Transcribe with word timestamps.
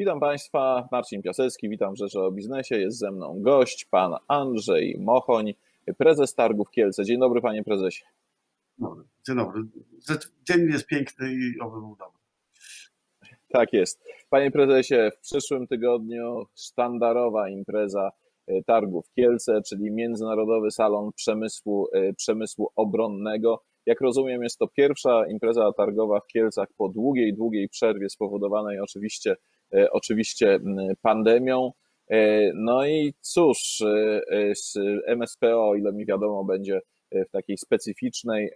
Witam 0.00 0.20
Państwa, 0.20 0.88
Marcin 0.92 1.22
Piasecki, 1.22 1.68
witam 1.68 1.94
w 1.94 1.98
Rzeczy 1.98 2.20
o 2.20 2.30
Biznesie. 2.30 2.78
Jest 2.78 2.98
ze 2.98 3.10
mną 3.10 3.42
gość, 3.42 3.84
pan 3.84 4.14
Andrzej 4.28 4.96
Mochoń, 5.00 5.54
prezes 5.96 6.34
Targów 6.34 6.70
Kielce. 6.70 7.04
Dzień 7.04 7.18
dobry, 7.18 7.40
panie 7.40 7.64
prezesie. 7.64 8.04
Dzień 9.26 9.36
dobry. 9.36 9.62
Dzień 10.48 10.68
jest 10.70 10.86
piękny 10.86 11.32
i 11.32 11.60
oby 11.60 11.80
był 11.80 11.96
dobry. 11.96 12.18
Tak 13.48 13.72
jest. 13.72 14.04
Panie 14.30 14.50
prezesie, 14.50 15.10
w 15.16 15.20
przyszłym 15.20 15.66
tygodniu 15.66 16.46
sztandarowa 16.54 17.48
impreza 17.48 18.10
e, 18.46 18.62
Targów 18.62 19.10
Kielce, 19.16 19.62
czyli 19.62 19.90
Międzynarodowy 19.90 20.70
Salon 20.70 21.12
Przemysłu, 21.12 21.88
e, 21.92 22.12
Przemysłu 22.12 22.68
Obronnego. 22.76 23.62
Jak 23.86 24.00
rozumiem, 24.00 24.42
jest 24.42 24.58
to 24.58 24.68
pierwsza 24.68 25.26
impreza 25.26 25.72
targowa 25.72 26.20
w 26.20 26.26
Kielcach 26.26 26.68
po 26.76 26.88
długiej, 26.88 27.34
długiej 27.34 27.68
przerwie 27.68 28.10
spowodowanej 28.10 28.80
oczywiście, 28.80 29.36
oczywiście 29.90 30.60
pandemią. 31.02 31.72
No 32.54 32.86
i 32.86 33.14
cóż, 33.20 33.82
z 34.54 34.74
MSPO, 35.06 35.74
ile 35.74 35.92
mi 35.92 36.06
wiadomo, 36.06 36.44
będzie 36.44 36.80
w 37.12 37.30
takiej 37.30 37.58
specyficznej 37.58 38.52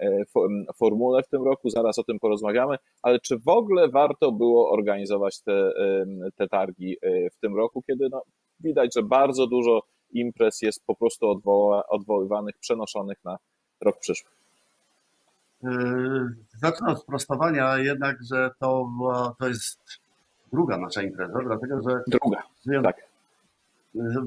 formule 0.77 1.23
w 1.23 1.29
tym 1.29 1.45
roku, 1.45 1.71
zaraz 1.71 1.99
o 1.99 2.05
tym 2.05 2.19
porozmawiamy, 2.19 2.77
ale 3.03 3.21
czy 3.21 3.39
w 3.39 3.49
ogóle 3.49 3.89
warto 3.89 4.33
było 4.33 4.71
organizować 4.71 5.41
te, 5.41 5.73
te 6.37 6.49
targi 6.49 6.97
w 7.33 7.39
tym 7.41 7.57
roku, 7.57 7.83
kiedy 7.87 8.09
no, 8.11 8.23
widać, 8.61 8.95
że 8.95 9.03
bardzo 9.03 9.47
dużo 9.47 9.83
imprez 10.11 10.63
jest 10.63 10.87
po 10.87 10.95
prostu 10.95 11.31
odwoła, 11.31 11.87
odwoływanych, 11.89 12.59
przenoszonych 12.59 13.25
na 13.25 13.39
rok 13.81 13.99
przyszły? 14.01 14.31
Zacznę 16.61 16.93
od 16.93 17.03
sprostowania 17.03 17.79
jednak, 17.79 18.17
że 18.31 18.51
to, 18.61 18.91
to 19.41 19.49
jest 19.49 19.81
druga 20.53 20.79
nasza 20.79 21.03
impreza, 21.03 21.39
dlatego 21.45 21.83
że 21.83 22.03
druga, 22.07 22.43
tak. 22.83 22.97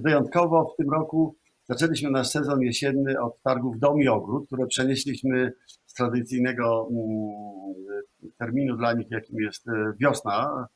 wyjątkowo 0.04 0.74
w 0.74 0.78
tym 0.78 0.92
roku 0.92 1.36
Zaczęliśmy 1.70 2.12
nasz 2.12 2.28
sezon 2.28 2.62
jesienny 2.62 3.22
od 3.22 3.42
targów 3.42 3.80
Dom 3.80 4.02
i 4.02 4.08
Ogród, 4.08 4.48
które 4.48 4.68
przenieśliśmy 4.68 5.54
z 5.86 5.94
tradycyjnego 5.94 6.88
mm, 6.92 8.32
terminu 8.38 8.78
dla 8.78 8.94
nich, 8.94 9.12
jakim 9.12 9.40
jest 9.40 9.68
e, 9.68 9.94
wiosna 10.00 10.68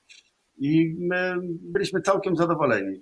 i 0.58 0.96
my 1.00 1.36
byliśmy 1.62 2.02
całkiem 2.02 2.36
zadowoleni. 2.36 3.02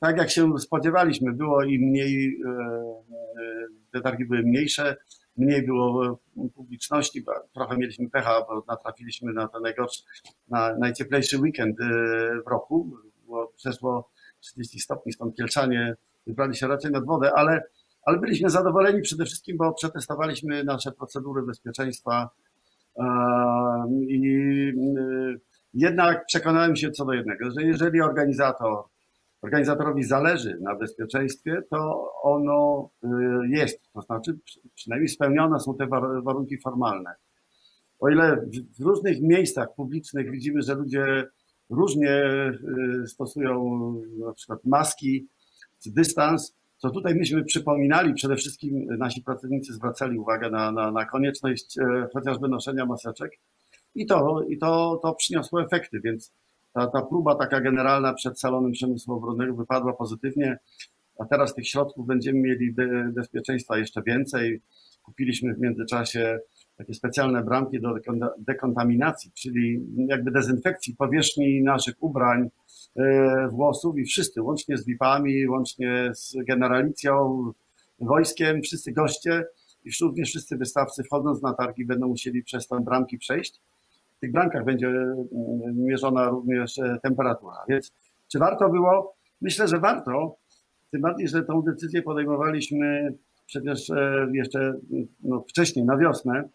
Tak 0.00 0.18
jak 0.18 0.30
się 0.30 0.58
spodziewaliśmy, 0.58 1.32
było 1.32 1.64
i 1.64 1.78
mniej, 1.78 2.40
e, 2.46 2.50
e, 2.50 3.66
te 3.92 4.00
targi 4.00 4.24
były 4.24 4.42
mniejsze, 4.42 4.96
mniej 5.36 5.66
było 5.66 6.18
publiczności, 6.54 7.24
trochę 7.54 7.76
mieliśmy 7.76 8.10
pecha, 8.10 8.44
bo 8.48 8.64
natrafiliśmy 8.68 9.32
na 9.32 9.48
ten 9.48 9.62
najgorszy, 9.62 10.02
na 10.48 10.76
najcieplejszy 10.76 11.38
weekend 11.38 11.76
w 12.46 12.50
roku, 12.50 12.96
było 13.24 13.52
przeszło 13.56 14.10
30 14.40 14.80
stopni, 14.80 15.12
stąd 15.12 15.36
Kielczanie 15.36 15.94
wybrali 16.26 16.56
się 16.56 16.68
raczej 16.68 16.90
nad 16.90 17.06
wodę, 17.06 17.32
ale, 17.34 17.62
ale 18.02 18.18
byliśmy 18.18 18.50
zadowoleni 18.50 19.02
przede 19.02 19.24
wszystkim, 19.24 19.56
bo 19.56 19.74
przetestowaliśmy 19.74 20.64
nasze 20.64 20.92
procedury 20.92 21.42
bezpieczeństwa 21.42 22.30
i 24.08 24.32
y, 24.98 25.40
jednak 25.74 26.26
przekonałem 26.26 26.76
się 26.76 26.90
co 26.90 27.04
do 27.04 27.12
jednego, 27.12 27.50
że 27.50 27.62
jeżeli 27.62 28.00
organizator, 28.00 28.84
organizatorowi 29.42 30.04
zależy 30.04 30.58
na 30.60 30.74
bezpieczeństwie, 30.76 31.62
to 31.70 32.10
ono 32.22 32.90
y, 33.04 33.08
jest, 33.48 33.92
to 33.92 34.00
znaczy 34.00 34.38
przynajmniej 34.74 35.08
spełnione 35.08 35.60
są 35.60 35.74
te 35.74 35.86
warunki 36.22 36.58
formalne. 36.58 37.14
O 38.00 38.08
ile 38.08 38.46
w 38.78 38.84
różnych 38.84 39.20
miejscach 39.22 39.74
publicznych 39.76 40.30
widzimy, 40.30 40.62
że 40.62 40.74
ludzie 40.74 41.24
różnie 41.70 42.24
y, 43.04 43.06
stosują 43.06 43.92
na 44.18 44.32
przykład 44.32 44.64
maski, 44.64 45.28
dystans, 45.86 46.60
to 46.80 46.90
tutaj 46.90 47.14
myśmy 47.14 47.44
przypominali, 47.44 48.14
przede 48.14 48.36
wszystkim 48.36 48.86
nasi 48.98 49.22
pracownicy 49.22 49.72
zwracali 49.72 50.18
uwagę 50.18 50.50
na, 50.50 50.72
na, 50.72 50.90
na 50.90 51.04
konieczność 51.04 51.78
e, 51.78 52.08
chociażby 52.12 52.48
noszenia 52.48 52.86
maseczek 52.86 53.32
i 53.94 54.06
to, 54.06 54.42
i 54.48 54.58
to, 54.58 55.00
to 55.02 55.14
przyniosło 55.14 55.62
efekty, 55.62 56.00
więc 56.04 56.32
ta, 56.72 56.86
ta 56.86 57.02
próba 57.02 57.34
taka 57.34 57.60
generalna 57.60 58.14
przed 58.14 58.40
salonem 58.40 58.72
przemysłu 58.72 59.14
obronnego 59.14 59.54
wypadła 59.54 59.92
pozytywnie, 59.92 60.58
a 61.18 61.24
teraz 61.24 61.54
tych 61.54 61.68
środków 61.68 62.06
będziemy 62.06 62.40
mieli 62.40 62.74
bezpieczeństwa 63.12 63.78
jeszcze 63.78 64.02
więcej. 64.02 64.60
Kupiliśmy 65.02 65.54
w 65.54 65.60
międzyczasie 65.60 66.38
takie 66.76 66.94
specjalne 66.94 67.44
bramki 67.44 67.80
do 67.80 67.94
dekontaminacji, 68.38 69.30
czyli 69.34 69.80
jakby 70.08 70.30
dezynfekcji 70.30 70.96
powierzchni 70.96 71.62
naszych 71.62 71.94
ubrań, 72.00 72.48
e, 72.96 73.48
włosów 73.48 73.98
i 73.98 74.04
wszyscy, 74.04 74.42
łącznie 74.42 74.76
z 74.76 74.86
VIP-ami, 74.86 75.48
łącznie 75.48 76.10
z 76.14 76.36
generalicją, 76.46 77.42
wojskiem, 78.00 78.62
wszyscy 78.62 78.92
goście 78.92 79.44
i 79.84 79.90
również 80.02 80.28
wszyscy 80.28 80.56
wystawcy 80.56 81.04
wchodząc 81.04 81.42
na 81.42 81.54
targi 81.54 81.84
będą 81.84 82.08
musieli 82.08 82.42
przez 82.42 82.68
te 82.68 82.80
bramki 82.80 83.18
przejść. 83.18 83.60
W 84.20 84.26
tych 84.26 84.32
bramkach 84.32 84.64
będzie 84.64 84.86
mm, 84.88 85.24
mierzona 85.76 86.28
również 86.28 86.78
e, 86.78 86.98
temperatura. 87.02 87.56
Więc 87.68 87.92
czy 88.32 88.38
warto 88.38 88.68
było? 88.68 89.14
Myślę, 89.40 89.68
że 89.68 89.78
warto, 89.78 90.36
tym 90.90 91.00
bardziej, 91.00 91.28
że 91.28 91.42
tą 91.42 91.62
decyzję 91.62 92.02
podejmowaliśmy 92.02 93.14
przecież 93.46 93.90
e, 93.90 94.26
jeszcze 94.32 94.74
no, 95.22 95.44
wcześniej, 95.48 95.84
na 95.84 95.96
wiosnę, 95.96 96.48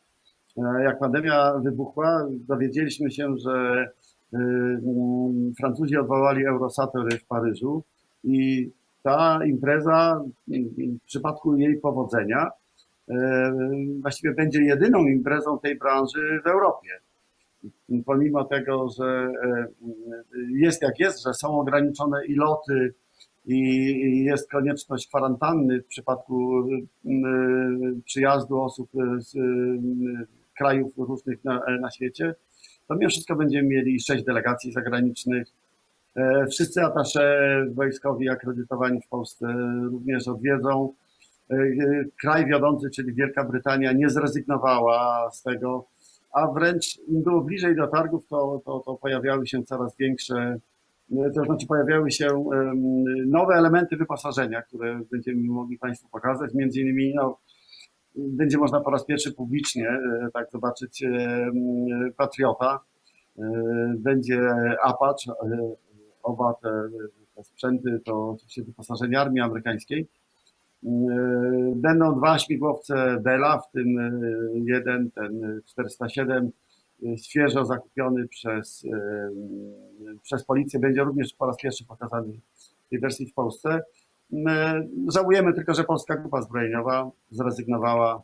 E, 0.57 0.83
jak 0.83 0.99
pandemia 0.99 1.53
wybuchła, 1.63 2.27
dowiedzieliśmy 2.31 3.11
się, 3.11 3.37
że 3.37 3.87
mm, 4.33 5.53
Francuzi 5.57 5.97
odwołali 5.97 6.45
Eurosatory 6.45 7.17
w 7.17 7.25
Paryżu 7.25 7.83
i 8.23 8.69
ta 9.03 9.45
impreza 9.45 10.23
w 10.47 11.05
przypadku 11.05 11.55
jej 11.55 11.79
powodzenia 11.79 12.49
e, 13.09 13.53
właściwie 14.01 14.33
będzie 14.33 14.63
jedyną 14.63 15.05
imprezą 15.05 15.59
tej 15.59 15.77
branży 15.77 16.41
w 16.43 16.47
Europie. 16.47 16.89
Pomimo 18.05 18.43
tego, 18.43 18.89
że 18.89 19.31
e, 19.43 19.67
jest 20.51 20.81
jak 20.81 20.99
jest, 20.99 21.23
że 21.23 21.33
są 21.33 21.59
ograniczone 21.59 22.25
iloty 22.25 22.93
i 23.45 24.23
jest 24.23 24.51
konieczność 24.51 25.07
kwarantanny 25.07 25.81
w 25.81 25.85
przypadku 25.85 26.67
przyjazdu 28.05 28.61
osób 28.61 28.89
z 29.17 29.33
krajów 30.57 30.93
różnych 30.97 31.43
na, 31.43 31.61
na 31.81 31.91
świecie, 31.91 32.35
to 32.87 32.95
mimo 32.95 33.09
wszystko 33.09 33.35
będziemy 33.35 33.67
mieli 33.67 33.99
sześć 33.99 34.23
delegacji 34.23 34.71
zagranicznych. 34.71 35.47
E, 36.15 36.47
wszyscy 36.47 36.81
atasze 36.81 37.47
wojskowi 37.73 38.29
akredytowani 38.29 39.01
w 39.01 39.07
Polsce 39.07 39.47
również 39.91 40.27
odwiedzą. 40.27 40.93
E, 41.49 41.57
kraj 42.21 42.45
wiodący, 42.45 42.89
czyli 42.89 43.13
Wielka 43.13 43.43
Brytania, 43.43 43.91
nie 43.91 44.09
zrezygnowała 44.09 45.31
z 45.31 45.43
tego, 45.43 45.85
a 46.35 46.51
wręcz 46.51 46.97
im 47.07 47.23
było 47.23 47.41
bliżej 47.41 47.75
do 47.75 47.87
targów, 47.87 48.27
to, 48.27 48.61
to, 48.65 48.79
to 48.79 48.95
pojawiały 48.95 49.47
się 49.47 49.63
coraz 49.63 49.97
większe, 49.97 50.59
e, 51.11 51.31
to 51.35 51.43
znaczy 51.45 51.67
pojawiały 51.67 52.11
się 52.11 52.45
nowe 53.27 53.53
elementy 53.53 53.97
wyposażenia, 53.97 54.61
które 54.61 55.01
będziemy 55.11 55.43
mogli 55.43 55.77
Państwu 55.77 56.09
pokazać, 56.09 56.53
między 56.53 56.81
innymi 56.81 57.13
no, 57.15 57.39
będzie 58.15 58.57
można 58.57 58.81
po 58.81 58.91
raz 58.91 59.05
pierwszy 59.05 59.33
publicznie 59.33 59.89
e, 59.89 60.29
tak 60.33 60.51
zobaczyć 60.51 61.03
e, 61.03 61.51
Patriota. 62.17 62.79
Będzie 63.97 64.49
Apache, 64.83 65.33
oba 66.23 66.53
te, 66.53 66.69
te 67.35 67.43
sprzęty 67.43 67.99
to 68.05 68.29
oczywiście 68.29 68.63
wyposażenie 68.63 69.19
armii 69.19 69.41
amerykańskiej. 69.41 70.07
Będą 71.75 72.15
dwa 72.17 72.39
śmigłowce 72.39 73.17
Bella, 73.23 73.57
w 73.57 73.71
tym 73.71 73.97
jeden, 74.53 75.11
ten 75.11 75.61
407, 75.65 76.51
świeżo 77.17 77.65
zakupiony 77.65 78.27
przez, 78.27 78.85
przez 80.21 80.45
policję. 80.45 80.79
Będzie 80.79 81.03
również 81.03 81.33
po 81.33 81.45
raz 81.45 81.57
pierwszy 81.57 81.85
pokazany 81.85 82.33
w 82.85 82.89
tej 82.89 82.99
wersji 82.99 83.27
w 83.27 83.33
Polsce. 83.33 83.81
My 84.31 84.87
żałujemy 85.13 85.53
tylko, 85.53 85.73
że 85.73 85.83
Polska 85.83 86.15
Grupa 86.15 86.41
Zbrojeniowa 86.41 87.11
zrezygnowała 87.31 88.23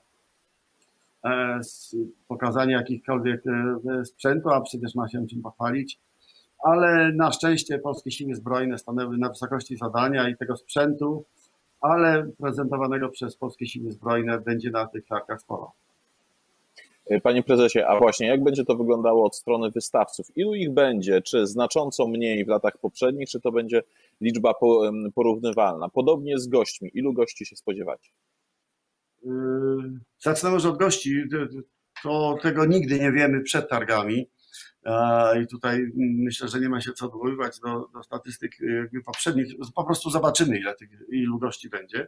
e, 1.24 1.64
z 1.64 1.96
pokazania 2.28 2.78
jakichkolwiek 2.78 3.44
e, 3.48 4.06
sprzętu, 4.06 4.50
a 4.50 4.62
przecież 4.62 4.96
ma 4.96 5.10
się 5.10 5.28
czym 5.28 5.42
pochwalić. 5.42 6.00
Ale 6.64 7.14
na 7.14 7.32
szczęście 7.32 7.80
polskie 7.80 8.12
siły 8.12 8.36
zbrojne 8.36 8.78
stanęły 8.78 9.18
na 9.18 9.30
wysokości 9.30 9.78
zadania 9.78 10.30
i 10.30 10.38
tego 10.38 10.58
sprzętu, 10.58 11.26
ale 11.82 12.32
prezentowanego 12.40 13.10
przez 13.10 13.36
polskie 13.36 13.68
siły 13.68 13.92
zbrojne 13.92 14.40
będzie 14.40 14.72
na 14.72 14.88
tych 14.88 15.06
targach 15.06 15.42
sporo. 15.42 15.72
Panie 17.24 17.44
prezesie, 17.44 17.80
a 17.80 18.00
właśnie 18.00 18.28
jak 18.28 18.44
będzie 18.44 18.66
to 18.66 18.76
wyglądało 18.76 19.26
od 19.26 19.36
strony 19.36 19.72
wystawców? 19.72 20.38
Ilu 20.38 20.56
ich 20.56 20.72
będzie? 20.72 21.22
Czy 21.22 21.48
znacząco 21.48 22.08
mniej 22.08 22.46
w 22.46 22.48
latach 22.48 22.78
poprzednich, 22.78 23.30
czy 23.30 23.40
to 23.40 23.52
będzie 23.52 23.84
liczba 24.22 24.54
porównywalna? 25.16 25.90
Podobnie 25.90 26.40
z 26.40 26.48
gośćmi. 26.48 26.92
Ilu 26.94 27.14
gości 27.14 27.46
się 27.46 27.56
spodziewacie? 27.56 28.12
Yy, 29.24 29.32
zacznę 30.20 30.50
może 30.50 30.70
od 30.70 30.78
gości. 30.78 31.24
To 32.04 32.38
tego 32.42 32.66
nigdy 32.66 33.00
nie 33.00 33.12
wiemy 33.12 33.42
przed 33.42 33.70
targami. 33.70 34.28
I 35.44 35.48
tutaj 35.48 35.92
myślę, 35.96 36.48
że 36.48 36.60
nie 36.60 36.70
ma 36.70 36.82
się 36.82 36.92
co 36.92 37.06
odwoływać 37.06 37.60
do, 37.60 37.90
do 37.94 38.04
statystyk 38.04 38.52
jakby 38.60 39.04
poprzednich. 39.04 39.48
Po 39.76 39.84
prostu 39.84 40.10
zobaczymy, 40.10 40.60
ile 40.60 40.76
tych 40.76 40.90
ilu 41.12 41.40
gości 41.40 41.70
będzie. 41.70 42.08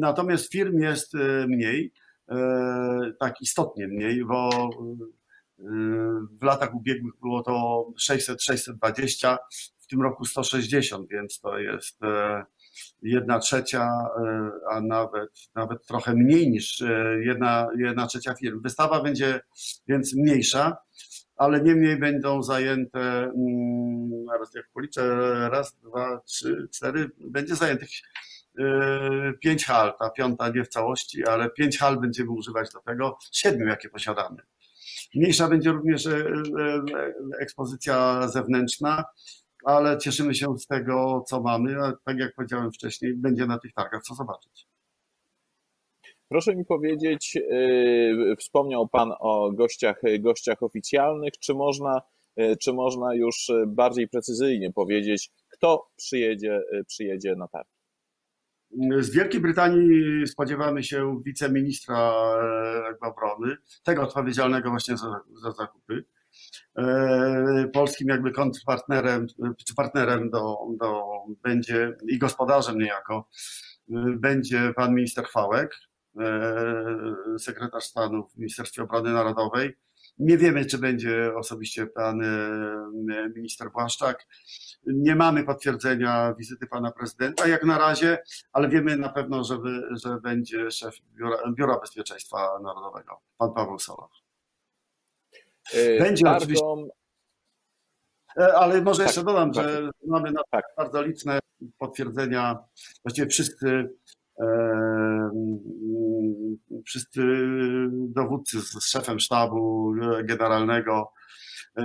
Natomiast 0.00 0.52
firm 0.52 0.78
jest 0.78 1.14
mniej, 1.48 1.92
tak 3.20 3.40
istotnie 3.40 3.88
mniej, 3.88 4.24
bo 4.24 4.50
w 6.40 6.44
latach 6.44 6.74
ubiegłych 6.74 7.14
było 7.20 7.42
to 7.42 7.86
600-620, 8.10 9.36
w 9.78 9.86
tym 9.86 10.02
roku 10.02 10.24
160, 10.24 11.08
więc 11.10 11.40
to 11.40 11.58
jest 11.58 12.00
jedna 13.02 13.38
trzecia, 13.38 13.88
a 14.70 14.80
nawet, 14.80 15.30
nawet 15.54 15.86
trochę 15.86 16.14
mniej 16.14 16.50
niż 16.50 16.82
jedna, 17.20 17.68
jedna 17.78 18.06
trzecia 18.06 18.34
firm. 18.34 18.62
Wystawa 18.62 19.02
będzie 19.02 19.40
więc 19.88 20.14
mniejsza, 20.14 20.76
ale 21.36 21.62
niemniej 21.62 21.98
będą 21.98 22.42
zajęte, 22.42 23.00
mm, 23.00 24.30
raz 24.40 24.54
jak 24.54 24.70
policzę, 24.74 25.02
raz, 25.50 25.76
dwa, 25.80 26.20
trzy, 26.26 26.68
cztery, 26.72 27.10
będzie 27.20 27.54
zajętych 27.54 27.88
pięć 29.40 29.64
hal, 29.64 29.94
ta 29.98 30.10
piąta 30.10 30.48
nie 30.48 30.64
w 30.64 30.68
całości, 30.68 31.24
ale 31.24 31.50
pięć 31.50 31.78
hal 31.78 32.00
będziemy 32.00 32.30
używać 32.30 32.72
do 32.72 32.80
tego, 32.80 33.18
siedmiu 33.32 33.66
jakie 33.66 33.88
posiadamy. 33.88 34.36
Mniejsza 35.14 35.48
będzie 35.48 35.72
również 35.72 36.06
e, 36.06 36.16
e, 36.16 36.82
ekspozycja 37.40 38.28
zewnętrzna, 38.28 39.04
ale 39.64 39.98
cieszymy 39.98 40.34
się 40.34 40.58
z 40.58 40.66
tego, 40.66 41.24
co 41.28 41.40
mamy, 41.40 41.76
a 41.84 41.92
tak 42.04 42.18
jak 42.18 42.34
powiedziałem 42.34 42.72
wcześniej, 42.72 43.14
będzie 43.14 43.46
na 43.46 43.58
tych 43.58 43.72
targach 43.72 44.02
co 44.02 44.14
zobaczyć. 44.14 44.66
Proszę 46.28 46.56
mi 46.56 46.64
powiedzieć, 46.64 47.36
e, 47.36 48.36
wspomniał 48.36 48.88
Pan 48.88 49.12
o 49.20 49.52
gościach, 49.52 50.00
gościach 50.20 50.62
oficjalnych, 50.62 51.32
czy 51.40 51.54
można, 51.54 52.00
czy 52.60 52.72
można 52.72 53.14
już 53.14 53.50
bardziej 53.66 54.08
precyzyjnie 54.08 54.72
powiedzieć, 54.72 55.30
kto 55.48 55.90
przyjedzie, 55.96 56.60
przyjedzie 56.86 57.34
na 57.36 57.48
targ? 57.48 57.68
Z 58.98 59.10
Wielkiej 59.10 59.40
Brytanii 59.40 60.26
spodziewamy 60.26 60.82
się 60.82 61.20
wiceministra 61.26 62.12
obrony, 63.00 63.56
tego 63.84 64.02
odpowiedzialnego 64.02 64.70
właśnie 64.70 64.96
za, 64.96 65.20
za 65.42 65.52
zakupy. 65.52 66.04
E, 66.78 67.68
polskim 67.72 68.08
jakby 68.08 68.32
kontrpartnerem, 68.32 69.26
czy 69.66 69.74
partnerem 69.74 70.30
do, 70.30 70.56
do, 70.78 71.02
będzie 71.42 71.96
i 72.08 72.18
gospodarzem 72.18 72.78
niejako 72.78 73.28
będzie 74.16 74.72
pan 74.76 74.94
minister 74.94 75.24
Chwałek, 75.24 75.76
e, 76.20 77.38
sekretarz 77.38 77.84
stanu 77.84 78.28
w 78.28 78.36
Ministerstwie 78.36 78.82
Obrony 78.82 79.12
Narodowej. 79.12 79.76
Nie 80.18 80.38
wiemy, 80.38 80.66
czy 80.66 80.78
będzie 80.78 81.34
osobiście 81.36 81.86
pan 81.86 82.22
minister 83.36 83.72
Błaszczak. 83.72 84.26
Nie 84.86 85.16
mamy 85.16 85.44
potwierdzenia 85.44 86.34
wizyty 86.38 86.66
pana 86.66 86.92
prezydenta 86.92 87.48
jak 87.48 87.64
na 87.64 87.78
razie, 87.78 88.18
ale 88.52 88.68
wiemy 88.68 88.96
na 88.96 89.08
pewno, 89.08 89.44
że, 89.44 89.58
że 89.90 90.20
będzie 90.20 90.70
szef 90.70 90.96
Biura, 91.14 91.36
Biura 91.52 91.80
Bezpieczeństwa 91.80 92.58
Narodowego, 92.62 93.20
pan 93.38 93.52
Paweł 93.54 93.78
Solach. 93.78 94.10
Yy, 95.74 95.98
będzie 95.98 96.24
Targą... 96.24 96.38
oczywiście. 96.38 96.66
E, 98.36 98.54
ale 98.54 98.82
może 98.82 98.98
tak, 98.98 99.06
jeszcze 99.06 99.24
dodam, 99.24 99.52
tak. 99.52 99.64
że 99.64 99.90
mamy 100.06 100.32
na 100.32 100.40
tak. 100.50 100.64
bardzo 100.76 101.02
liczne 101.02 101.38
potwierdzenia. 101.78 102.58
Właściwie 103.04 103.28
wszyscy, 103.28 103.90
e, 104.40 105.30
wszyscy 106.86 107.22
dowódcy 107.90 108.60
z 108.60 108.86
szefem 108.86 109.20
sztabu 109.20 109.92
generalnego, 110.24 111.12
e, 111.76 111.82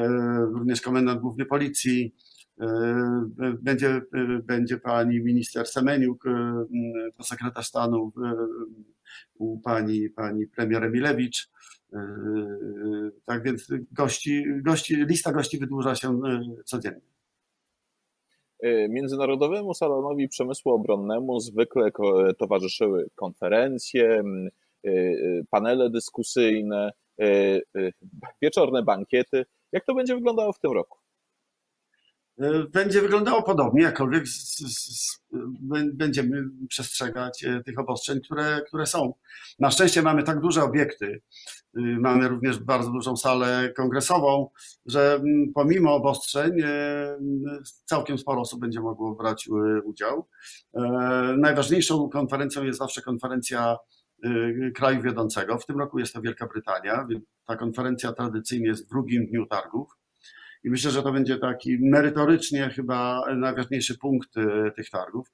również 0.53 0.81
komendant 0.81 1.21
główny 1.21 1.45
policji, 1.45 2.15
E, 2.61 3.27
będzie, 3.61 3.87
e, 3.89 4.01
będzie 4.43 4.77
pani 4.77 5.21
minister 5.21 5.67
Semeniuk, 5.67 6.25
e, 6.27 6.65
to 7.17 7.23
sekretarz 7.23 7.67
stanu 7.67 8.11
u 9.35 9.59
pani, 9.59 10.09
pani 10.09 10.47
premier 10.47 10.83
Emilewicz. 10.83 11.49
Tak 13.25 13.43
więc 13.43 13.67
gości, 13.91 14.45
gości, 14.61 14.95
lista 14.95 15.31
gości 15.31 15.57
wydłuża 15.57 15.95
się 15.95 16.21
codziennie. 16.65 17.01
Międzynarodowemu 18.89 19.73
Salonowi 19.73 20.29
Przemysłu 20.29 20.71
Obronnemu 20.71 21.39
zwykle 21.39 21.91
towarzyszyły 22.37 23.09
konferencje, 23.15 24.23
panele 25.49 25.89
dyskusyjne, 25.89 26.91
wieczorne 28.41 28.83
bankiety. 28.83 29.45
Jak 29.71 29.85
to 29.85 29.95
będzie 29.95 30.15
wyglądało 30.15 30.53
w 30.53 30.59
tym 30.59 30.71
roku? 30.71 30.97
E, 32.39 32.63
będzie 32.63 33.01
wyglądało 33.01 33.43
podobnie, 33.43 33.81
jakkolwiek 33.81 34.27
z, 34.27 34.57
z, 34.57 35.19
będziemy 35.93 36.43
przestrzegać 36.69 37.43
e, 37.43 37.63
tych 37.63 37.79
obostrzeń, 37.79 38.21
które, 38.21 38.61
które 38.67 38.85
są. 38.85 39.13
Na 39.59 39.71
szczęście 39.71 40.01
mamy 40.01 40.23
tak 40.23 40.39
duże 40.39 40.63
obiekty, 40.63 41.05
y, 41.05 41.21
mamy 41.99 42.27
również 42.27 42.59
bardzo 42.59 42.91
dużą 42.91 43.17
salę 43.17 43.73
kongresową, 43.77 44.49
że 44.85 45.21
pomimo 45.55 45.95
obostrzeń 45.95 46.51
e, 46.63 47.17
całkiem 47.85 48.17
sporo 48.17 48.41
osób 48.41 48.59
będzie 48.59 48.79
mogło 48.79 49.15
brać 49.15 49.49
udział. 49.83 50.27
Najważniejszą 51.37 52.09
konferencją 52.09 52.63
jest 52.63 52.79
zawsze 52.79 53.01
konferencja 53.01 53.77
kraju 54.75 55.01
wiodącego. 55.01 55.57
W 55.57 55.65
tym 55.65 55.79
roku 55.79 55.99
jest 55.99 56.13
to 56.13 56.21
Wielka 56.21 56.47
Brytania. 56.47 57.07
Ta 57.45 57.55
konferencja 57.55 58.13
tradycyjnie 58.13 58.67
jest 58.67 58.85
w 58.85 58.89
drugim 58.89 59.27
dniu 59.27 59.45
targów. 59.45 59.97
I 60.63 60.69
myślę, 60.69 60.91
że 60.91 61.03
to 61.03 61.11
będzie 61.11 61.37
taki 61.37 61.77
merytorycznie 61.81 62.69
chyba 62.69 63.21
najważniejszy 63.35 63.97
punkt 63.97 64.37
e, 64.37 64.71
tych 64.71 64.89
targów. 64.89 65.27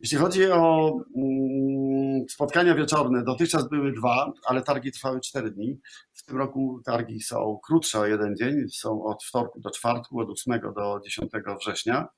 Jeśli 0.00 0.18
chodzi 0.18 0.46
o 0.50 0.92
mm, 1.16 2.28
spotkania 2.28 2.74
wieczorne, 2.74 3.24
dotychczas 3.24 3.68
były 3.68 3.92
dwa, 3.92 4.32
ale 4.46 4.62
targi 4.62 4.92
trwały 4.92 5.20
cztery 5.20 5.50
dni. 5.50 5.80
W 6.12 6.24
tym 6.24 6.36
roku 6.36 6.80
targi 6.84 7.20
są 7.20 7.58
krótsze 7.66 7.98
o 7.98 8.06
jeden 8.06 8.36
dzień, 8.36 8.68
są 8.68 9.04
od 9.04 9.24
wtorku 9.24 9.60
do 9.60 9.70
czwartku, 9.70 10.20
od 10.20 10.30
8 10.30 10.60
do 10.76 11.00
10 11.04 11.30
września. 11.60 12.08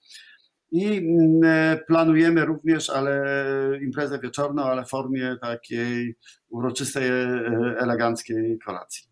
I 0.72 0.86
mm, 0.86 1.40
e, 1.44 1.76
planujemy 1.86 2.44
również, 2.44 2.90
ale 2.90 3.24
imprezę 3.82 4.18
wieczorną, 4.18 4.62
ale 4.62 4.84
w 4.84 4.88
formie 4.88 5.36
takiej 5.40 6.16
uroczystej, 6.48 7.08
e, 7.08 7.24
eleganckiej 7.78 8.58
kolacji. 8.58 9.08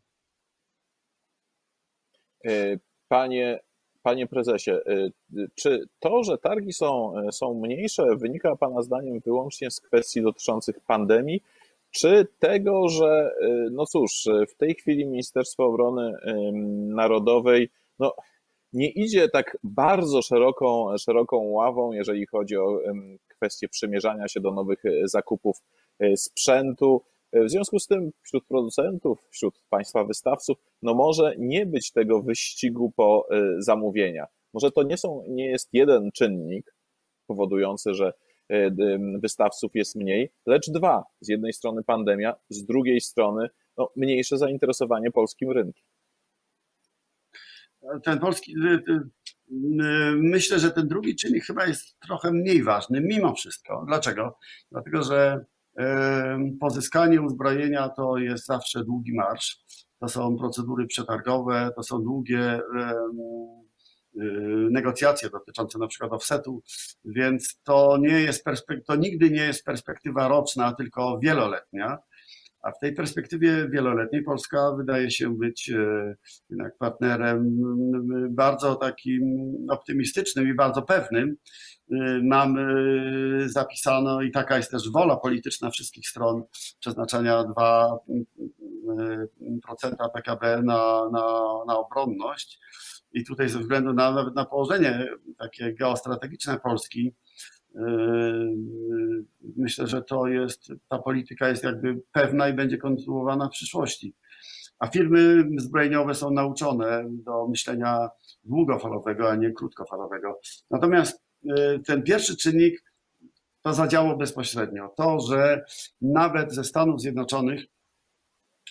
Panie, 3.08 3.60
panie 4.02 4.26
prezesie, 4.26 4.70
y, 4.70 5.12
czy 5.54 5.88
to, 6.00 6.22
że 6.22 6.38
targi 6.38 6.72
są, 6.72 7.14
są 7.32 7.54
mniejsze, 7.54 8.16
wynika 8.16 8.56
Pana 8.56 8.82
zdaniem 8.82 9.20
wyłącznie 9.20 9.70
z 9.70 9.80
kwestii 9.80 10.22
dotyczących 10.22 10.80
pandemii, 10.80 11.42
czy 11.90 12.26
tego, 12.38 12.88
że 12.88 13.34
y, 13.42 13.68
no 13.72 13.86
cóż, 13.86 14.28
w 14.48 14.56
tej 14.56 14.74
chwili 14.74 15.06
Ministerstwo 15.06 15.64
Obrony 15.64 16.12
Narodowej 16.94 17.70
no, 17.98 18.14
nie 18.72 18.88
idzie 18.88 19.28
tak 19.28 19.58
bardzo 19.62 20.22
szeroką, 20.22 20.98
szeroką 20.98 21.36
ławą, 21.36 21.92
jeżeli 21.92 22.26
chodzi 22.26 22.56
o 22.56 22.80
kwestię 23.28 23.68
przymierzania 23.68 24.28
się 24.28 24.40
do 24.40 24.50
nowych 24.50 24.82
zakupów 25.04 25.56
y, 26.02 26.16
sprzętu. 26.16 27.02
W 27.34 27.50
związku 27.50 27.78
z 27.78 27.86
tym 27.86 28.10
wśród 28.22 28.46
producentów, 28.46 29.18
wśród 29.30 29.60
państwa 29.70 30.04
wystawców, 30.04 30.58
no 30.82 30.94
może 30.94 31.34
nie 31.38 31.66
być 31.66 31.92
tego 31.92 32.22
wyścigu 32.22 32.92
po 32.96 33.26
y, 33.32 33.62
zamówienia. 33.62 34.26
Może 34.52 34.70
to 34.70 34.82
nie, 34.82 34.96
są, 34.96 35.24
nie 35.28 35.46
jest 35.46 35.68
jeden 35.72 36.10
czynnik 36.12 36.76
powodujący, 37.26 37.94
że 37.94 38.12
y, 38.52 38.70
wystawców 39.22 39.74
jest 39.74 39.96
mniej, 39.96 40.32
lecz 40.46 40.70
dwa. 40.70 41.04
Z 41.20 41.28
jednej 41.28 41.52
strony 41.52 41.82
pandemia, 41.84 42.34
z 42.48 42.64
drugiej 42.64 43.00
strony 43.00 43.48
no, 43.76 43.90
mniejsze 43.96 44.38
zainteresowanie 44.38 45.10
polskim 45.10 45.50
rynkiem. 45.50 45.84
Ten 48.04 48.18
polski, 48.18 48.54
myślę, 50.16 50.58
że 50.58 50.70
ten 50.70 50.88
drugi 50.88 51.16
czynnik 51.16 51.44
chyba 51.44 51.66
jest 51.66 52.00
trochę 52.00 52.32
mniej 52.32 52.62
ważny, 52.62 53.00
mimo 53.00 53.34
wszystko. 53.34 53.84
Dlaczego? 53.86 54.38
Dlatego, 54.70 55.02
że 55.02 55.44
Pozyskanie 56.60 57.22
uzbrojenia 57.22 57.88
to 57.88 58.18
jest 58.18 58.46
zawsze 58.46 58.84
długi 58.84 59.14
marsz. 59.14 59.58
To 60.00 60.08
są 60.08 60.36
procedury 60.36 60.86
przetargowe, 60.86 61.70
to 61.76 61.82
są 61.82 62.02
długie 62.02 62.58
y, 62.58 62.60
negocjacje 64.70 65.30
dotyczące 65.30 65.78
na 65.78 65.86
przykład 65.86 66.12
offsetu, 66.12 66.62
więc 67.04 67.60
to 67.62 67.96
nie 68.00 68.20
jest 68.20 68.44
to 68.86 68.96
nigdy 68.96 69.30
nie 69.30 69.42
jest 69.42 69.64
perspektywa 69.64 70.28
roczna, 70.28 70.72
tylko 70.72 71.18
wieloletnia. 71.22 71.98
A 72.64 72.72
w 72.72 72.78
tej 72.78 72.94
perspektywie 72.94 73.68
wieloletniej 73.68 74.22
Polska 74.22 74.72
wydaje 74.76 75.10
się 75.10 75.38
być 75.38 75.70
e, 75.70 76.14
jednak 76.50 76.78
partnerem 76.78 77.56
bardzo 78.30 78.74
takim 78.74 79.52
optymistycznym 79.70 80.48
i 80.48 80.54
bardzo 80.54 80.82
pewnym. 80.82 81.36
E, 81.92 82.20
mamy 82.22 82.64
zapisano 83.48 84.22
i 84.22 84.30
taka 84.30 84.56
jest 84.56 84.70
też 84.70 84.90
wola 84.90 85.16
polityczna 85.16 85.70
wszystkich 85.70 86.08
stron 86.08 86.42
przeznaczania 86.80 87.44
2, 87.44 87.98
procenta 89.62 90.08
PKB 90.08 90.62
na, 90.62 91.08
na, 91.12 91.38
na 91.66 91.78
obronność. 91.78 92.60
I 93.12 93.24
tutaj 93.24 93.48
ze 93.48 93.58
względu 93.58 93.92
na, 93.92 94.10
nawet 94.10 94.34
na 94.34 94.44
położenie 94.44 95.08
takie 95.38 95.74
geostrategiczne 95.74 96.60
Polski, 96.60 97.14
myślę, 99.56 99.86
że 99.86 100.02
to 100.02 100.26
jest, 100.26 100.72
ta 100.88 100.98
polityka 100.98 101.48
jest 101.48 101.64
jakby 101.64 102.00
pewna 102.12 102.48
i 102.48 102.52
będzie 102.52 102.78
kontynuowana 102.78 103.48
w 103.48 103.52
przyszłości. 103.52 104.14
A 104.78 104.86
firmy 104.86 105.44
zbrojeniowe 105.58 106.14
są 106.14 106.30
nauczone 106.30 107.04
do 107.10 107.48
myślenia 107.48 108.08
długofalowego, 108.44 109.30
a 109.30 109.36
nie 109.36 109.52
krótkofalowego. 109.52 110.40
Natomiast 110.70 111.22
y, 111.44 111.80
ten 111.86 112.02
pierwszy 112.02 112.36
czynnik 112.36 112.84
to 113.62 113.74
zadziało 113.74 114.16
bezpośrednio. 114.16 114.94
To, 114.96 115.20
że 115.20 115.64
nawet 116.00 116.54
ze 116.54 116.64
Stanów 116.64 117.00
Zjednoczonych 117.00 117.64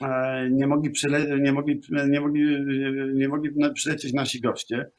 e, 0.01 0.49
nie 0.51 0.67
mogli, 0.67 0.89
przyle, 0.89 1.39
nie, 1.39 1.53
mogli, 1.53 1.81
nie, 2.09 2.21
mogli, 2.21 2.65
nie 3.13 3.27
mogli 3.27 3.49
przylecieć 3.73 4.13
nasi 4.13 4.41
goście. 4.41 4.91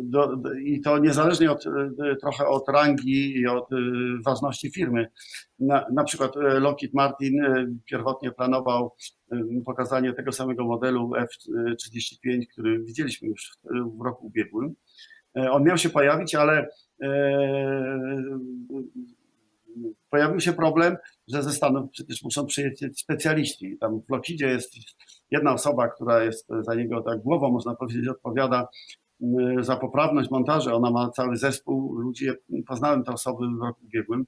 Do, 0.00 0.36
do, 0.36 0.54
I 0.54 0.80
to 0.80 0.98
niezależnie 0.98 1.50
od, 1.50 1.64
trochę 2.20 2.46
od 2.46 2.68
rangi 2.68 3.38
i 3.38 3.46
od 3.46 3.72
y, 3.72 3.76
ważności 4.24 4.70
firmy. 4.70 5.06
Na, 5.58 5.86
na 5.92 6.04
przykład 6.04 6.36
y, 6.36 6.40
Lockheed 6.40 6.94
Martin 6.94 7.42
pierwotnie 7.84 8.32
planował 8.32 8.94
pokazanie 9.64 10.12
tego 10.12 10.32
samego 10.32 10.64
modelu 10.64 11.12
F-35, 11.16 12.46
który 12.52 12.84
widzieliśmy 12.84 13.28
już 13.28 13.52
w, 13.98 14.04
roku 14.04 14.26
ubiegłym. 14.26 14.74
On 15.34 15.64
miał 15.64 15.78
się 15.78 15.90
pojawić, 15.90 16.34
ale 16.34 16.68
pojawił 20.10 20.40
się 20.40 20.52
problem, 20.52 20.96
że 21.28 21.42
ze 21.42 21.52
Stanów 21.52 21.90
przecież 21.90 22.22
muszą 22.22 22.46
przyjechać 22.46 23.00
specjaliści. 23.00 23.76
Tam 23.80 24.00
w 24.00 24.10
Lockheedzie 24.10 24.46
jest 24.46 24.74
jedna 25.30 25.52
osoba, 25.52 25.88
która 25.88 26.24
jest 26.24 26.48
za 26.60 26.74
niego 26.74 27.02
tak 27.02 27.18
głową, 27.18 27.50
można 27.50 27.74
powiedzieć, 27.74 28.08
odpowiada 28.08 28.68
za 29.60 29.76
poprawność 29.76 30.30
montaży. 30.30 30.74
Ona 30.74 30.90
ma 30.90 31.10
cały 31.10 31.36
zespół 31.36 31.98
ludzi. 31.98 32.26
Poznałem 32.66 33.04
te 33.04 33.12
osoby 33.12 33.46
w 33.58 33.62
roku 33.62 33.84
ubiegłym. 33.84 34.26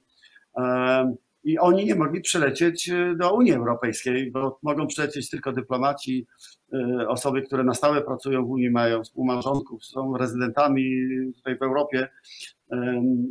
I 1.43 1.59
oni 1.59 1.85
nie 1.85 1.95
mogli 1.95 2.21
przylecieć 2.21 2.89
y, 2.89 3.15
do 3.17 3.33
Unii 3.33 3.53
Europejskiej, 3.53 4.31
bo 4.31 4.59
mogą 4.63 4.87
przylecieć 4.87 5.29
tylko 5.29 5.51
dyplomaci, 5.51 6.27
y, 6.73 7.07
osoby, 7.07 7.41
które 7.41 7.63
na 7.63 7.73
stałe 7.73 8.01
pracują 8.01 8.45
w 8.45 8.49
Unii, 8.49 8.69
mają 8.69 9.03
współmałżonków, 9.03 9.85
są 9.85 10.17
rezydentami 10.17 10.91
tutaj 11.35 11.57
w 11.57 11.61
Europie. 11.61 12.07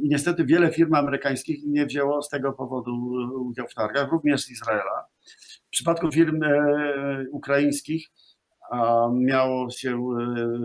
I 0.02 0.08
niestety 0.08 0.44
wiele 0.44 0.70
firm 0.70 0.94
amerykańskich 0.94 1.58
nie 1.66 1.86
wzięło 1.86 2.22
z 2.22 2.28
tego 2.28 2.52
powodu 2.52 2.90
udziału 3.48 3.68
w 3.68 3.74
targach, 3.74 4.10
również 4.12 4.42
z 4.42 4.50
Izraela. 4.50 5.04
W 5.66 5.70
przypadku 5.70 6.12
firm 6.12 6.42
e, 6.42 7.24
ukraińskich 7.30 8.06
miało 9.12 9.70
się, 9.70 10.08
e, 10.20 10.58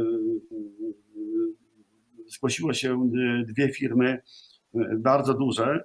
zgłosiło 2.27 2.74
się 2.74 3.10
dwie 3.48 3.69
firmy 3.69 4.22
e, 4.75 4.98
bardzo 4.98 5.33
duże, 5.33 5.83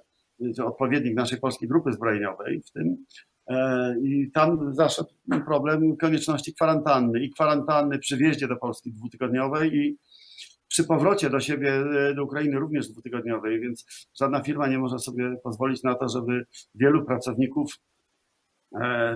odpowiednik 0.63 1.15
naszej 1.15 1.39
polskiej 1.39 1.69
grupy 1.69 1.93
zbrojeniowej 1.93 2.61
w 2.61 2.71
tym. 2.71 3.05
E, 3.47 3.95
I 4.03 4.31
tam 4.31 4.73
zaszedł 4.73 5.09
problem 5.45 5.97
konieczności 5.97 6.53
kwarantanny 6.53 7.19
i 7.23 7.29
kwarantanny 7.29 7.99
przy 7.99 8.17
wjeździe 8.17 8.47
do 8.47 8.55
Polski 8.55 8.93
dwutygodniowej 8.93 9.75
i 9.75 9.97
przy 10.67 10.83
powrocie 10.83 11.29
do 11.29 11.39
siebie, 11.39 11.83
do 12.15 12.23
Ukrainy 12.23 12.59
również 12.59 12.89
dwutygodniowej, 12.89 13.59
więc 13.59 13.85
żadna 14.19 14.43
firma 14.43 14.67
nie 14.67 14.79
może 14.79 14.99
sobie 14.99 15.35
pozwolić 15.43 15.83
na 15.83 15.95
to, 15.95 16.09
żeby 16.09 16.45
wielu 16.75 17.05
pracowników 17.05 17.79
E, 17.98 17.98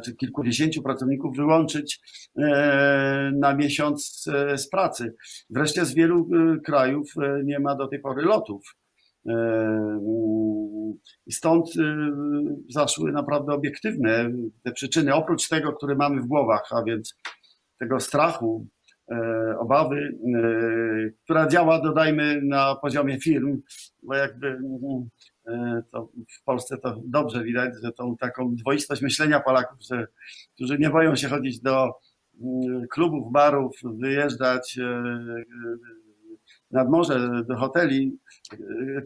czy 0.03 0.15
kilkudziesięciu 0.15 0.81
pracowników 0.81 1.37
wyłączyć 1.37 1.99
e, 2.37 3.31
na 3.35 3.55
miesiąc 3.55 4.25
e, 4.33 4.57
z 4.57 4.69
pracy. 4.69 5.15
Wreszcie 5.49 5.85
z 5.85 5.93
wielu 5.93 6.27
krajów 6.65 7.13
nie 7.43 7.59
ma 7.59 7.75
do 7.75 7.87
tej 7.87 7.99
pory 7.99 8.21
lotów. 8.23 8.63
I 11.25 11.31
stąd 11.31 11.65
zaszły 12.69 13.11
naprawdę 13.11 13.53
obiektywne 13.53 14.31
te 14.63 14.71
przyczyny, 14.71 15.13
oprócz 15.13 15.49
tego, 15.49 15.73
które 15.73 15.95
mamy 15.95 16.21
w 16.21 16.27
głowach, 16.27 16.69
a 16.71 16.83
więc 16.83 17.19
tego 17.79 17.99
strachu, 17.99 18.67
obawy, 19.59 20.17
która 21.23 21.47
działa, 21.47 21.81
dodajmy, 21.81 22.41
na 22.41 22.75
poziomie 22.75 23.19
firm, 23.19 23.61
bo 24.03 24.15
jakby 24.15 24.57
E, 24.57 25.32
to 25.91 26.09
w 26.39 26.43
Polsce 26.43 26.77
to 26.77 27.01
dobrze 27.05 27.43
widać, 27.43 27.73
że 27.83 27.91
tą 27.91 28.17
taką 28.17 28.55
dwoistość 28.55 29.01
myślenia 29.01 29.39
Polaków, 29.39 29.77
że, 29.81 30.07
którzy 30.55 30.77
nie 30.77 30.89
boją 30.89 31.15
się 31.15 31.29
chodzić 31.29 31.59
do 31.59 31.91
mm, 32.41 32.87
klubów, 32.87 33.31
barów, 33.31 33.75
wyjeżdżać 33.83 34.77
e, 34.77 34.83
e, 34.83 35.43
nad 36.71 36.89
morze, 36.89 37.43
do 37.47 37.57
hoteli, 37.57 38.19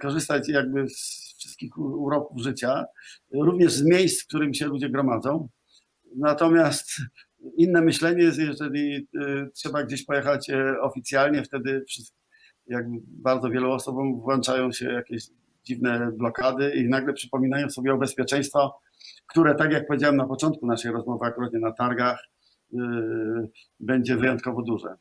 korzystać 0.01 0.49
jakby 0.49 0.89
z 0.89 1.35
wszystkich 1.39 1.77
uroków 1.77 2.41
życia, 2.41 2.85
również 3.33 3.71
z 3.73 3.85
miejsc, 3.85 4.23
w 4.23 4.27
którym 4.27 4.53
się 4.53 4.65
ludzie 4.65 4.89
gromadzą. 4.89 5.49
Natomiast 6.15 6.91
inne 7.57 7.81
myślenie 7.81 8.23
jest, 8.23 8.39
jeżeli 8.39 9.07
trzeba 9.53 9.83
gdzieś 9.83 10.05
pojechać 10.05 10.51
oficjalnie, 10.81 11.43
wtedy 11.43 11.85
jakby 12.67 12.97
bardzo 13.07 13.49
wielu 13.49 13.71
osobom 13.71 14.19
włączają 14.19 14.71
się 14.71 14.85
jakieś 14.85 15.23
dziwne 15.67 16.11
blokady 16.17 16.71
i 16.75 16.89
nagle 16.89 17.13
przypominają 17.13 17.69
sobie 17.69 17.93
o 17.93 17.97
bezpieczeństwo, 17.97 18.79
które, 19.27 19.55
tak 19.55 19.71
jak 19.71 19.87
powiedziałem 19.87 20.15
na 20.15 20.27
początku 20.27 20.67
naszej 20.67 20.91
rozmowy, 20.91 21.25
akurat 21.25 21.53
na 21.53 21.71
targach, 21.71 22.19
yy, 22.71 23.49
będzie 23.79 24.15
wyjątkowo 24.15 24.61
duże. 24.61 24.95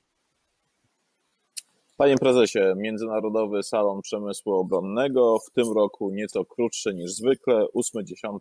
Panie 1.96 2.16
prezesie, 2.16 2.58
Międzynarodowy 2.76 3.62
Salon 3.62 4.02
Przemysłu 4.02 4.52
Obronnego 4.52 5.38
w 5.38 5.50
tym 5.50 5.72
roku 5.76 6.10
nieco 6.10 6.44
krótszy 6.44 6.94
niż 6.94 7.10
zwykle, 7.10 7.66
8-10 7.76 8.38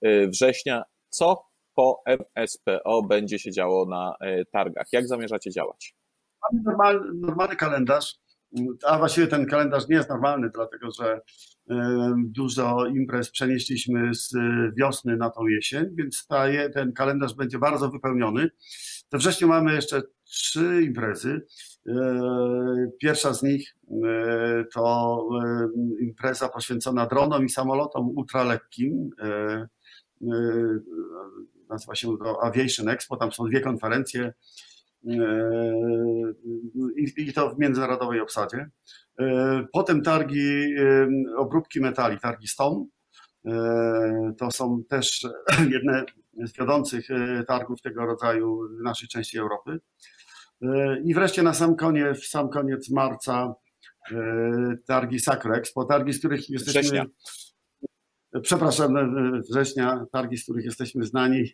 yy, 0.00 0.28
września. 0.28 0.82
Co 1.08 1.44
po 1.74 2.02
MSPO 2.06 3.02
będzie 3.02 3.38
się 3.38 3.50
działo 3.50 3.86
na 3.86 4.14
yy, 4.20 4.44
targach? 4.52 4.86
Jak 4.92 5.06
zamierzacie 5.08 5.50
działać? 5.50 5.94
Mamy 6.42 6.62
normalny, 6.64 7.00
normalny 7.14 7.56
kalendarz 7.56 8.23
a 8.86 8.98
właściwie 8.98 9.26
ten 9.26 9.46
kalendarz 9.46 9.88
nie 9.88 9.96
jest 9.96 10.08
normalny, 10.08 10.50
dlatego 10.54 10.90
że 10.90 11.20
dużo 12.16 12.86
imprez 12.86 13.30
przenieśliśmy 13.30 14.14
z 14.14 14.32
wiosny 14.76 15.16
na 15.16 15.30
tą 15.30 15.46
jesień, 15.46 15.86
więc 15.94 16.26
ta, 16.26 16.44
ten 16.74 16.92
kalendarz 16.92 17.34
będzie 17.34 17.58
bardzo 17.58 17.90
wypełniony. 17.90 18.50
We 19.12 19.18
wrześniu 19.18 19.48
mamy 19.48 19.74
jeszcze 19.74 20.02
trzy 20.24 20.82
imprezy. 20.84 21.46
E, 21.88 21.92
pierwsza 23.00 23.34
z 23.34 23.42
nich 23.42 23.76
e, 23.90 24.64
to 24.74 25.28
impreza 26.00 26.48
poświęcona 26.48 27.06
dronom 27.06 27.44
i 27.44 27.48
samolotom 27.48 28.08
ultralekkim. 28.08 29.10
E, 29.20 29.68
nazywa 31.68 31.94
się 31.94 32.18
to 32.18 32.44
Aviation 32.44 32.88
Expo. 32.88 33.16
Tam 33.16 33.32
są 33.32 33.44
dwie 33.44 33.60
konferencje 33.60 34.32
i 36.96 37.32
to 37.32 37.50
w 37.50 37.58
międzynarodowej 37.58 38.20
obsadzie. 38.20 38.70
E, 39.20 39.66
potem 39.72 40.02
targi 40.02 40.74
e, 40.78 41.08
obróbki 41.36 41.80
metali, 41.80 42.20
targi 42.20 42.48
Stone. 42.48 42.86
E, 43.46 44.32
to 44.38 44.50
są 44.50 44.82
też 44.88 45.26
jedne 45.74 46.04
z 46.44 46.52
wiodących 46.52 47.08
targów 47.46 47.82
tego 47.82 48.06
rodzaju 48.06 48.60
w 48.80 48.82
naszej 48.82 49.08
części 49.08 49.38
Europy. 49.38 49.80
I 51.04 51.14
wreszcie 51.14 51.42
na 51.42 51.54
sam 51.54 51.76
koniec, 51.76 52.26
sam 52.28 52.48
koniec 52.48 52.90
marca 52.90 53.54
targi 54.86 55.20
Sacrex, 55.20 55.72
po 55.72 55.84
targi, 55.84 56.12
z 56.12 56.18
których 56.18 56.50
jesteśmy... 56.50 56.80
Września. 56.80 57.06
Przepraszam, 58.42 58.94
września, 59.50 60.06
targi, 60.12 60.36
z 60.36 60.42
których 60.42 60.64
jesteśmy 60.64 61.04
znani 61.04 61.44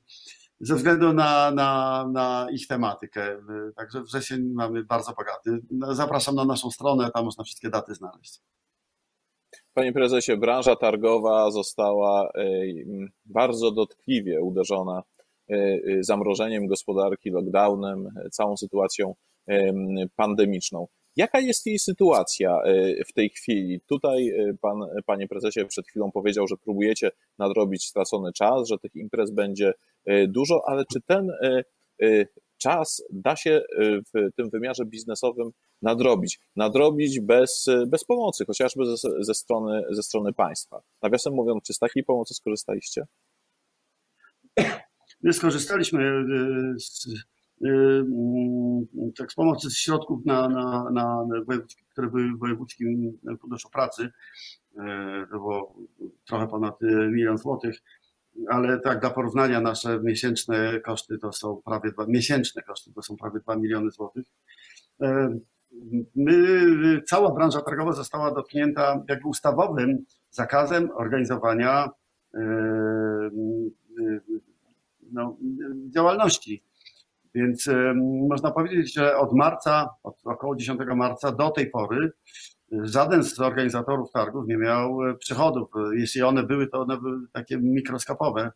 ze 0.60 0.74
względu 0.74 1.12
na, 1.12 1.50
na, 1.50 2.06
na 2.12 2.46
ich 2.52 2.66
tematykę. 2.66 3.42
Także 3.76 4.02
wrzesień 4.02 4.52
mamy 4.54 4.84
bardzo 4.84 5.12
bogaty. 5.12 5.60
Zapraszam 5.94 6.34
na 6.34 6.44
naszą 6.44 6.70
stronę, 6.70 7.10
tam 7.14 7.24
można 7.24 7.44
wszystkie 7.44 7.70
daty 7.70 7.94
znaleźć. 7.94 8.40
Panie 9.74 9.92
prezesie, 9.92 10.36
branża 10.36 10.76
targowa 10.76 11.50
została 11.50 12.32
bardzo 13.24 13.70
dotkliwie 13.70 14.42
uderzona 14.42 15.02
e, 15.50 15.54
e, 15.54 15.80
zamrożeniem 16.00 16.66
gospodarki, 16.66 17.30
lockdownem, 17.30 18.08
całą 18.30 18.56
sytuacją 18.56 19.14
pandemiczną. 20.16 20.86
Jaka 21.16 21.40
jest 21.40 21.66
jej 21.66 21.78
sytuacja 21.78 22.62
e, 22.64 23.04
w 23.04 23.12
tej 23.12 23.30
chwili? 23.30 23.80
Tutaj 23.86 24.28
e, 24.28 24.54
pan, 24.60 24.80
panie 25.06 25.28
prezesie, 25.28 25.64
przed 25.64 25.86
chwilą 25.86 26.10
powiedział, 26.12 26.48
że 26.48 26.56
próbujecie 26.56 27.10
nadrobić 27.38 27.84
stracony 27.86 28.32
czas, 28.32 28.68
że 28.68 28.78
tych 28.78 28.96
imprez 28.96 29.30
będzie 29.30 29.68
e, 29.68 29.72
dużo, 30.28 30.62
ale 30.66 30.84
czy 30.92 31.00
ten 31.00 31.32
czas 32.58 33.02
da 33.10 33.36
się 33.36 33.62
w 34.14 34.32
tym 34.36 34.50
wymiarze 34.50 34.84
biznesowym 34.84 35.50
nadrobić? 35.82 36.40
Nadrobić 36.56 37.20
bez, 37.20 37.66
bez 37.86 38.04
pomocy, 38.04 38.44
chociażby 38.44 38.86
ze, 38.86 39.24
ze, 39.24 39.34
strony, 39.34 39.82
ze 39.90 40.02
strony 40.02 40.32
państwa. 40.32 40.82
Nawiasem 41.02 41.34
mówiąc, 41.34 41.62
czy 41.64 41.72
z 41.72 41.78
takiej 41.78 42.04
pomocy 42.04 42.34
skorzystaliście? 42.34 43.04
My 45.22 45.32
skorzystaliśmy 45.32 46.24
z, 46.78 47.08
tak 49.18 49.32
z 49.32 49.34
pomocy 49.34 49.70
środków, 49.70 50.26
na, 50.26 50.48
na, 50.48 50.90
na, 50.90 51.26
które 51.92 52.10
były 52.10 52.32
w 52.36 52.38
Wojewódzkim 52.38 53.18
Funduszu 53.40 53.70
Pracy. 53.70 54.10
To 55.30 55.36
było 55.38 55.76
trochę 56.26 56.48
ponad 56.48 56.80
milion 57.12 57.38
złotych 57.38 57.82
ale 58.48 58.80
tak 58.80 59.00
dla 59.00 59.10
porównania 59.10 59.60
nasze 59.60 60.00
miesięczne 60.02 60.80
koszty 60.80 61.18
to 61.18 61.32
są 61.32 61.62
prawie 61.64 61.92
dwa, 61.92 62.06
miesięczne 62.08 62.62
koszty 62.62 62.92
to 62.92 63.02
są 63.02 63.16
prawie 63.16 63.40
2 63.40 63.56
miliony 63.56 63.90
złotych. 63.90 64.24
E, 65.02 65.38
my, 66.16 67.02
cała 67.06 67.34
branża 67.34 67.60
targowa 67.60 67.92
została 67.92 68.34
dotknięta 68.34 69.02
jakby 69.08 69.28
ustawowym 69.28 70.04
zakazem 70.30 70.90
organizowania 70.94 71.90
e, 72.34 72.38
e, 72.38 73.30
no, 75.12 75.36
działalności. 75.90 76.62
Więc 77.34 77.68
można 78.28 78.50
powiedzieć, 78.50 78.94
że 78.94 79.16
od 79.16 79.32
marca, 79.32 79.88
od 80.02 80.16
około 80.24 80.56
10 80.56 80.80
marca 80.96 81.32
do 81.32 81.50
tej 81.50 81.70
pory 81.70 82.12
żaden 82.70 83.24
z 83.24 83.40
organizatorów 83.40 84.12
targów 84.12 84.48
nie 84.48 84.56
miał 84.56 85.08
e, 85.08 85.14
przychodów. 85.14 85.68
Jeśli 85.92 86.22
one 86.22 86.42
były, 86.42 86.66
to 86.66 86.80
one 86.80 87.00
były 87.00 87.28
takie 87.32 87.58
mikroskopowe. 87.58 88.52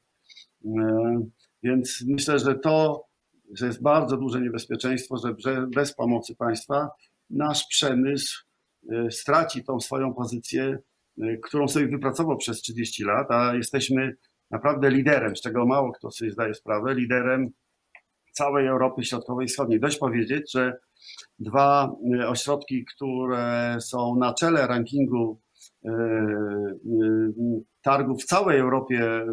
E, 0.65 1.21
więc 1.63 2.05
myślę, 2.09 2.39
że 2.39 2.55
to, 2.55 3.05
że 3.55 3.67
jest 3.67 3.83
bardzo 3.83 4.17
duże 4.17 4.41
niebezpieczeństwo, 4.41 5.17
że 5.39 5.67
bez 5.75 5.95
pomocy 5.95 6.37
państwa 6.37 6.91
nasz 7.31 7.67
przemysł 7.67 8.45
e, 8.91 9.11
straci 9.11 9.65
tą 9.65 9.81
swoją 9.81 10.15
pozycję, 10.15 10.79
którą 11.43 11.69
sobie 11.69 11.87
wypracował 11.87 12.37
przez 12.37 12.61
30 12.61 13.05
lat, 13.05 13.31
a 13.31 13.55
jesteśmy 13.55 14.17
naprawdę 14.51 14.91
liderem, 14.91 15.37
z 15.37 15.41
czego 15.41 15.67
mało 15.67 15.93
kto 15.93 16.11
sobie 16.11 16.31
zdaje 16.31 16.55
sprawę, 16.55 16.95
liderem 16.95 17.51
całej 18.33 18.67
Europy 18.67 19.05
Środkowej 19.05 19.47
i 19.47 19.49
Wschodniej. 19.49 19.81
Dość 19.81 19.99
powiedzieć, 19.99 20.53
że 20.53 20.79
dwa 21.39 21.97
e, 22.21 22.29
ośrodki, 22.29 22.85
które 22.85 23.77
są 23.81 24.17
na 24.17 24.35
czele 24.35 24.67
rankingu 24.67 25.41
e, 25.85 25.91
e, 25.91 26.77
targów 27.83 28.23
w 28.23 28.27
całej 28.27 28.59
Europie 28.59 29.27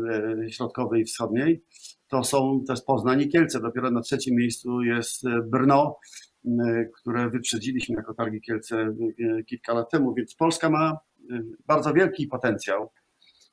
Środkowej 0.49 1.01
i 1.01 1.05
Wschodniej, 1.05 1.63
to 2.07 2.23
są 2.23 2.63
jest 2.69 2.85
Poznań 2.85 3.21
i 3.21 3.29
Kielce. 3.29 3.61
Dopiero 3.61 3.91
na 3.91 4.01
trzecim 4.01 4.35
miejscu 4.35 4.81
jest 4.81 5.23
Brno, 5.51 5.97
które 6.99 7.29
wyprzedziliśmy 7.29 7.95
jako 7.95 8.13
targi 8.13 8.41
Kielce 8.41 8.95
kilka 9.49 9.73
lat 9.73 9.91
temu. 9.91 10.13
Więc 10.13 10.35
Polska 10.35 10.69
ma 10.69 10.97
bardzo 11.67 11.93
wielki 11.93 12.27
potencjał 12.27 12.91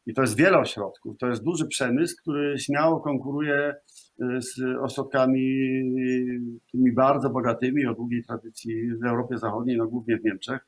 i 0.07 0.15
to 0.15 0.23
jest 0.23 0.37
wiele 0.37 0.59
ośrodków. 0.59 1.19
To 1.19 1.27
jest 1.27 1.43
duży 1.43 1.67
przemysł, 1.67 2.15
który 2.23 2.59
śmiało 2.59 3.01
konkuruje 3.01 3.75
z 4.19 4.61
ośrodkami 4.81 5.59
tymi 6.73 6.93
bardzo 6.93 7.31
bogatymi, 7.31 7.87
o 7.87 7.95
długiej 7.95 8.25
tradycji 8.25 8.97
w 8.97 9.05
Europie 9.05 9.39
Zachodniej, 9.39 9.77
no 9.77 9.89
głównie 9.89 10.19
w 10.19 10.25
Niemczech. 10.25 10.61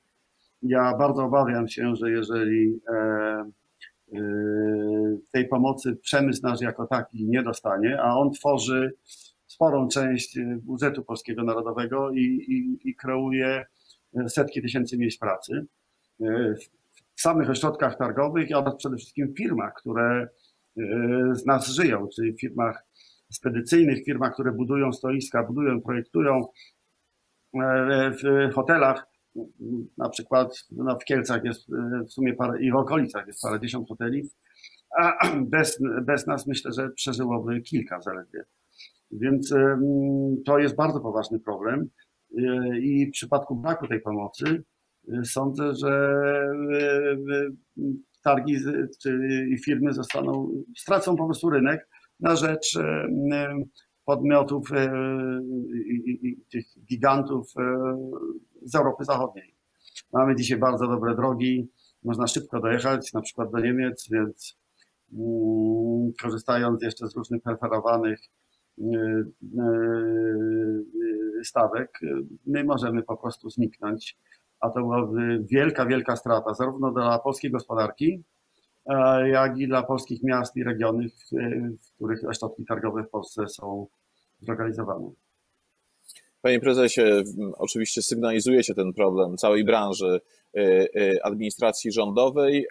Ja 0.62 0.97
bardzo 0.99 1.25
obawiam 1.25 1.69
się, 1.69 1.97
że 1.97 2.11
jeżeli 2.11 2.80
e, 2.88 2.95
e, 2.95 4.21
tej 5.33 5.49
pomocy 5.49 5.97
przemysł 5.97 6.40
nasz 6.42 6.61
jako 6.61 6.87
taki 6.87 7.26
nie 7.26 7.42
dostanie, 7.42 8.02
a 8.02 8.16
on 8.16 8.33
tworzy 8.33 8.92
sporą 9.47 9.88
część 9.88 10.38
budżetu 10.62 11.04
polskiego 11.04 11.45
narodowego 11.45 12.11
i, 12.11 12.25
i, 12.25 12.88
i 12.88 12.95
kreuje 12.95 13.64
setki 14.28 14.62
tysięcy 14.62 14.99
miejsc 14.99 15.19
pracy 15.19 15.66
e, 16.21 16.54
w 17.16 17.21
samych 17.21 17.50
ośrodkach 17.50 17.99
targowych 17.99 18.49
oraz 18.54 18.76
przede 18.76 18.97
wszystkim 18.97 19.28
w 19.28 19.38
firmach, 19.38 19.75
które 19.75 20.28
z 21.33 21.47
nas 21.47 21.69
żyją, 21.69 22.09
czyli 22.16 22.33
w 22.33 22.40
firmach 22.40 22.85
spedycyjnych, 23.30 24.04
firmach, 24.04 24.32
które 24.32 24.52
budują 24.52 24.92
stoiska, 24.92 25.42
budują, 25.42 25.80
projektują 25.80 26.46
e, 27.54 28.10
w 28.10 28.52
hotelach, 28.54 29.06
na 29.99 30.08
przykład 30.08 30.66
no 30.70 30.99
w 30.99 31.04
Kielcach 31.04 31.45
jest 31.45 31.73
e, 31.73 32.04
w 32.04 32.12
sumie 32.12 32.34
parę, 32.34 32.62
i 32.62 32.73
w 32.73 32.76
okolicach 32.76 33.26
jest 33.26 33.43
parę 33.43 33.60
dziesiąt 33.60 33.88
hoteli, 33.88 34.30
a 34.99 35.28
bez, 35.54 35.78
bez 36.02 36.26
nas 36.26 36.47
myślę, 36.47 36.73
że 36.73 36.90
przeżyłoby 36.90 37.60
kilka 37.60 38.00
zaledwie. 38.00 38.45
Więc 39.10 39.54
to 40.47 40.58
jest 40.58 40.76
bardzo 40.76 41.00
poważny 41.00 41.40
problem 41.40 41.88
e, 42.38 42.78
i 42.78 43.06
w 43.06 43.10
przypadku 43.10 43.56
braku 43.56 43.88
tej 43.88 44.00
pomocy 44.00 44.64
sądzę, 45.25 45.75
że 45.75 46.16
targi 48.23 48.56
czy 49.02 49.21
firmy 49.64 49.93
zostaną, 49.93 50.50
stracą 50.76 51.16
po 51.16 51.25
prostu 51.25 51.50
rynek, 51.50 51.88
na 52.21 52.37
rzecz 52.37 52.76
e, 52.76 53.09
podmiotów 54.04 54.73
e, 54.73 54.93
i 56.23 56.37
tych 56.52 56.67
gigantów 56.89 57.52
z 58.63 58.75
Europy 58.75 59.04
Zachodniej. 59.04 59.54
Mamy 60.13 60.37
dzisiaj 60.37 60.59
bardzo 60.59 60.87
dobre 60.87 61.17
drogi, 61.17 61.69
można 62.04 62.26
szybko 62.26 62.61
dojechać, 62.61 63.13
na 63.13 63.21
przykład 63.21 63.50
do 63.50 63.61
Niemiec, 63.61 64.09
więc 64.11 64.59
mm, 65.13 66.13
korzystając 66.23 66.83
jeszcze 66.83 67.09
z 67.09 67.17
różnych 67.17 67.43
preferowanych 67.43 68.21
stawek, 71.45 71.99
my 72.47 72.65
możemy 72.65 73.02
po 73.02 73.17
prostu 73.17 73.50
zniknąć, 73.50 74.19
a 74.61 74.71
to 74.71 74.80
byłaby 74.80 75.45
wielka, 75.50 75.87
wielka 75.87 76.17
strata 76.17 76.54
zarówno 76.54 76.93
dla 76.93 77.19
polskiej 77.19 77.50
gospodarki, 77.50 78.25
jak 79.26 79.58
i 79.58 79.68
dla 79.68 79.82
polskich 79.82 80.22
miast 80.22 80.56
i 80.56 80.64
regionów, 80.64 81.12
w 81.82 81.94
których 81.96 82.24
ośrodki 82.28 82.64
targowe 82.64 83.02
w 83.02 83.10
Polsce 83.10 83.48
są 83.48 83.86
zlokalizowane. 84.40 85.10
Panie 86.42 86.60
prezesie, 86.60 87.02
oczywiście 87.58 88.02
sygnalizuje 88.02 88.64
się 88.64 88.74
ten 88.74 88.92
problem 88.92 89.36
całej 89.36 89.64
branży 89.64 90.20
y, 90.56 90.60
y, 90.96 91.22
administracji 91.22 91.92
rządowej. 91.92 92.66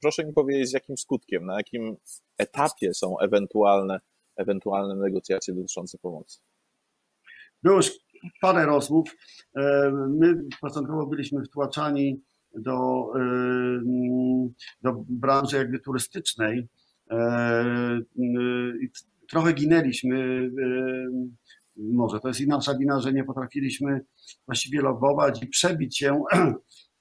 Proszę 0.00 0.24
mi 0.24 0.32
powiedzieć, 0.32 0.68
z 0.68 0.72
jakim 0.72 0.96
skutkiem, 0.96 1.46
na 1.46 1.56
jakim 1.56 1.96
etapie 2.38 2.94
są 2.94 3.18
ewentualne, 3.18 4.00
ewentualne 4.36 4.96
negocjacje 4.96 5.54
dotyczące 5.54 5.98
pomocy? 5.98 6.38
Było 7.62 7.76
już 7.76 7.90
parę 8.40 8.66
rozmów. 8.66 9.16
My 10.08 10.34
początkowo 10.60 11.06
byliśmy 11.06 11.44
wtłaczani 11.44 12.22
do, 12.54 13.12
do 14.82 15.04
branży 15.08 15.56
jakby 15.56 15.78
turystycznej. 15.78 16.68
E, 17.10 18.00
trochę 19.30 19.52
ginęliśmy, 19.52 20.50
może 21.76 22.20
to 22.20 22.28
jest 22.28 22.40
i 22.40 22.46
nasza 22.46 22.78
wina, 22.78 23.00
że 23.00 23.12
nie 23.12 23.24
potrafiliśmy 23.24 24.00
właściwie 24.46 24.80
lobować 24.80 25.42
i 25.42 25.46
przebić 25.46 25.98
się 25.98 26.22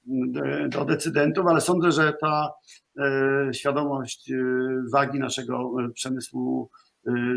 do 0.70 0.86
decydentów, 0.86 1.46
ale 1.48 1.62
sądzę, 1.62 1.92
że 1.92 2.14
ta 2.22 2.52
świadomość 3.52 4.32
wagi 4.94 5.20
naszego 5.20 5.72
przemysłu 5.94 6.70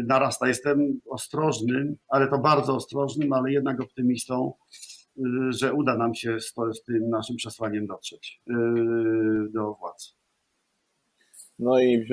narasta. 0.07 0.49
Jestem 0.49 1.01
ostrożnym, 1.11 1.97
ale 2.09 2.29
to 2.29 2.39
bardzo 2.39 2.77
ostrożnym, 2.77 3.33
ale 3.33 3.53
jednak 3.53 3.81
optymistą, 3.81 4.53
Y, 4.53 5.00
że 5.51 5.75
uda 5.75 5.97
nam 5.97 6.15
się 6.15 6.41
z, 6.41 6.55
z 6.73 6.83
tym 6.85 7.11
naszym 7.11 7.37
przesłaniem 7.37 7.87
dotrzeć 7.87 8.43
y, 8.51 8.55
do 9.53 9.75
władz. 9.75 10.15
No 11.59 11.81
i 11.81 12.07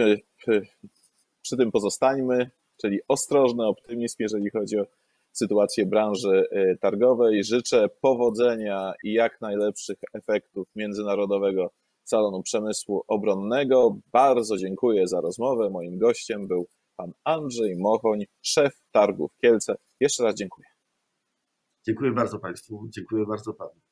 przy 1.42 1.58
tym 1.58 1.72
pozostańmy, 1.72 2.52
czyli 2.82 3.00
ostrożny 3.08 3.66
optymizm, 3.66 4.16
jeżeli 4.20 4.50
chodzi 4.50 4.80
o 4.80 4.86
sytuację 5.32 5.86
branży 5.86 6.48
y, 6.52 6.78
targowej. 6.82 7.44
Życzę 7.44 7.90
powodzenia 8.02 8.94
i 9.04 9.14
jak 9.14 9.42
najlepszych 9.42 9.98
efektów 10.14 10.68
Międzynarodowego 10.76 11.72
Salonu 12.04 12.44
Przemysłu 12.44 13.04
Obronnego. 13.08 13.98
Bardzo 14.12 14.58
dziękuję 14.58 15.08
za 15.08 15.22
rozmowę. 15.22 15.70
Moim 15.70 15.98
gościem 15.98 16.48
był 16.48 16.68
pan 16.96 17.12
Andrzej 17.24 17.76
Mochoń, 17.76 18.26
szef 18.42 18.74
targów 18.92 19.32
Kielce. 19.42 19.76
Jeszcze 20.00 20.24
raz 20.24 20.36
dziękuję. 20.36 20.77
Dziękuję 21.88 22.12
bardzo 22.12 22.39
Państwu, 22.39 22.88
dziękuję 22.89 23.26
bardzo 23.26 23.54
Panu. 23.54 23.87